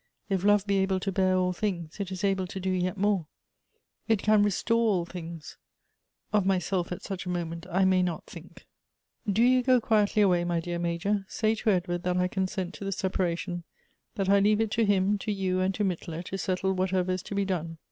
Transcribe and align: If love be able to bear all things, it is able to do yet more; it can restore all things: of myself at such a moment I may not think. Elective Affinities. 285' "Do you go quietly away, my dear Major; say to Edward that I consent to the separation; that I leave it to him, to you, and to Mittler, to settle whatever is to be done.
If 0.29 0.43
love 0.43 0.65
be 0.65 0.77
able 0.77 0.99
to 0.99 1.11
bear 1.11 1.35
all 1.35 1.53
things, 1.53 1.99
it 1.99 2.11
is 2.11 2.23
able 2.23 2.47
to 2.47 2.59
do 2.59 2.71
yet 2.71 2.97
more; 2.97 3.27
it 4.07 4.23
can 4.23 4.41
restore 4.41 4.81
all 4.89 5.05
things: 5.05 5.57
of 6.33 6.43
myself 6.43 6.91
at 6.91 7.03
such 7.03 7.27
a 7.27 7.29
moment 7.29 7.67
I 7.69 7.85
may 7.85 8.01
not 8.01 8.25
think. 8.25 8.65
Elective 9.27 9.27
Affinities. 9.27 9.35
285' 9.35 9.35
"Do 9.35 9.43
you 9.51 9.61
go 9.61 9.85
quietly 9.85 10.21
away, 10.23 10.43
my 10.43 10.59
dear 10.59 10.79
Major; 10.79 11.23
say 11.29 11.53
to 11.53 11.69
Edward 11.69 12.01
that 12.01 12.17
I 12.17 12.27
consent 12.27 12.73
to 12.73 12.83
the 12.83 12.91
separation; 12.91 13.63
that 14.15 14.27
I 14.27 14.39
leave 14.39 14.59
it 14.59 14.71
to 14.71 14.85
him, 14.85 15.19
to 15.19 15.31
you, 15.31 15.59
and 15.59 15.71
to 15.75 15.83
Mittler, 15.83 16.23
to 16.23 16.37
settle 16.39 16.73
whatever 16.73 17.11
is 17.11 17.21
to 17.21 17.35
be 17.35 17.45
done. 17.45 17.77